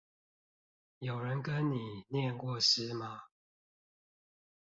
[0.97, 1.77] 有人跟你
[2.09, 3.25] 唸過詩嗎